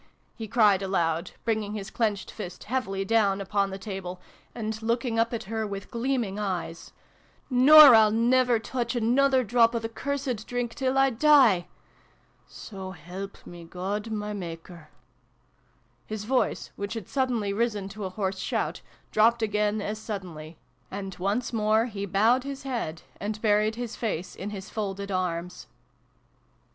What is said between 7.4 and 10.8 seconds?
"nor I'll never touch another drop o' the cursed drink